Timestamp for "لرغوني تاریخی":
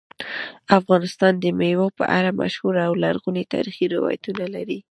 3.03-3.85